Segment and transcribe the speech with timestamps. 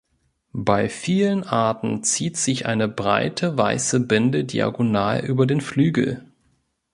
[0.57, 6.25] Bei vielen Arten zieht sich eine breite, weiße Binde diagonal über den Flügel.